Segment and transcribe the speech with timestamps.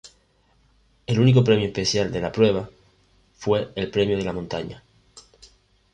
[1.05, 2.67] El único premio especial de la prueba,
[3.37, 4.81] fue el Premio de la montaña.